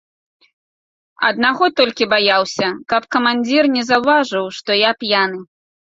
Аднаго 1.27 1.65
толькі 1.81 2.09
баяўся, 2.13 2.67
каб 2.95 3.03
камандзір 3.17 3.63
не 3.77 3.83
заўважыў, 3.91 4.45
што 4.61 4.71
я 4.89 4.99
п'яны. 5.05 5.39